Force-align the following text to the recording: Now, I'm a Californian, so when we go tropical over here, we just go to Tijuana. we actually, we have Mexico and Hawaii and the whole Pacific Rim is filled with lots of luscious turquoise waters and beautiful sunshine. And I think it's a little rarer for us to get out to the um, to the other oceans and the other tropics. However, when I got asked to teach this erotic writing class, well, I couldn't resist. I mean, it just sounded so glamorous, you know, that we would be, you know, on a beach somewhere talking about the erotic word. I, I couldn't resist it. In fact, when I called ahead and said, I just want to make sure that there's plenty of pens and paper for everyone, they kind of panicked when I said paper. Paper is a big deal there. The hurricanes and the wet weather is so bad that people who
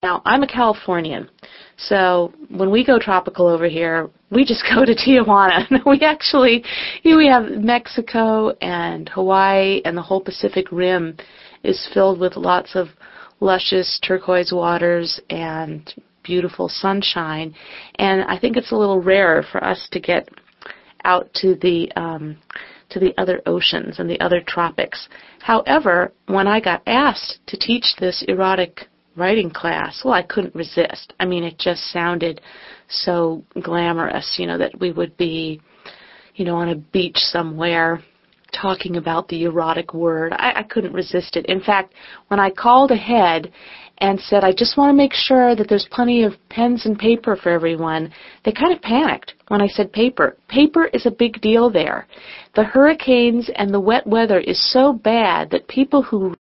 Now, 0.00 0.22
I'm 0.24 0.44
a 0.44 0.46
Californian, 0.46 1.28
so 1.76 2.32
when 2.50 2.70
we 2.70 2.84
go 2.84 3.00
tropical 3.00 3.48
over 3.48 3.68
here, 3.68 4.08
we 4.30 4.44
just 4.44 4.62
go 4.74 4.84
to 4.84 4.94
Tijuana. 4.94 5.66
we 5.86 6.02
actually, 6.02 6.64
we 7.04 7.26
have 7.26 7.50
Mexico 7.50 8.50
and 8.62 9.08
Hawaii 9.08 9.82
and 9.84 9.96
the 9.96 10.02
whole 10.02 10.20
Pacific 10.20 10.70
Rim 10.70 11.16
is 11.64 11.90
filled 11.92 12.20
with 12.20 12.36
lots 12.36 12.76
of 12.76 12.90
luscious 13.40 13.98
turquoise 14.06 14.52
waters 14.52 15.20
and 15.30 15.92
beautiful 16.22 16.68
sunshine. 16.68 17.52
And 17.96 18.22
I 18.22 18.38
think 18.38 18.56
it's 18.56 18.70
a 18.70 18.76
little 18.76 19.02
rarer 19.02 19.42
for 19.50 19.64
us 19.64 19.88
to 19.90 19.98
get 19.98 20.28
out 21.02 21.28
to 21.34 21.56
the 21.56 21.90
um, 21.96 22.36
to 22.90 23.00
the 23.00 23.14
other 23.18 23.42
oceans 23.46 23.98
and 23.98 24.08
the 24.08 24.20
other 24.20 24.42
tropics. 24.46 25.08
However, 25.40 26.12
when 26.26 26.46
I 26.46 26.60
got 26.60 26.82
asked 26.86 27.40
to 27.48 27.56
teach 27.56 27.96
this 27.98 28.24
erotic 28.28 28.86
writing 29.18 29.50
class, 29.50 30.02
well, 30.04 30.14
I 30.14 30.22
couldn't 30.22 30.54
resist. 30.54 31.12
I 31.20 31.24
mean, 31.24 31.44
it 31.44 31.58
just 31.58 31.82
sounded 31.92 32.40
so 32.88 33.44
glamorous, 33.62 34.36
you 34.38 34.46
know, 34.46 34.58
that 34.58 34.78
we 34.80 34.92
would 34.92 35.16
be, 35.16 35.60
you 36.34 36.44
know, 36.44 36.56
on 36.56 36.70
a 36.70 36.76
beach 36.76 37.16
somewhere 37.16 38.02
talking 38.52 38.96
about 38.96 39.28
the 39.28 39.44
erotic 39.44 39.92
word. 39.94 40.32
I, 40.32 40.52
I 40.56 40.62
couldn't 40.62 40.92
resist 40.92 41.36
it. 41.36 41.46
In 41.46 41.60
fact, 41.60 41.94
when 42.28 42.40
I 42.40 42.50
called 42.50 42.90
ahead 42.90 43.52
and 43.98 44.18
said, 44.20 44.44
I 44.44 44.52
just 44.52 44.76
want 44.76 44.90
to 44.90 44.96
make 44.96 45.12
sure 45.12 45.56
that 45.56 45.68
there's 45.68 45.88
plenty 45.90 46.22
of 46.22 46.34
pens 46.48 46.86
and 46.86 46.98
paper 46.98 47.36
for 47.36 47.50
everyone, 47.50 48.12
they 48.44 48.52
kind 48.52 48.74
of 48.74 48.80
panicked 48.80 49.34
when 49.48 49.60
I 49.60 49.66
said 49.66 49.92
paper. 49.92 50.36
Paper 50.48 50.86
is 50.86 51.04
a 51.04 51.10
big 51.10 51.40
deal 51.40 51.68
there. 51.68 52.06
The 52.54 52.64
hurricanes 52.64 53.50
and 53.56 53.74
the 53.74 53.80
wet 53.80 54.06
weather 54.06 54.38
is 54.38 54.72
so 54.72 54.92
bad 54.92 55.50
that 55.50 55.68
people 55.68 56.02
who 56.02 56.34